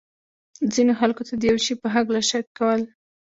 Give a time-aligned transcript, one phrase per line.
[0.73, 2.81] ځینو خلکو ته د یو شي په هکله شک کول.